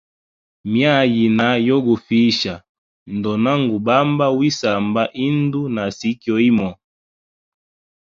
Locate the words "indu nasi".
5.27-6.09